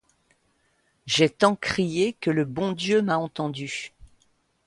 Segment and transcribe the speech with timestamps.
[1.05, 3.91] J'ai tant crié que le bon Dieu m'a entendue.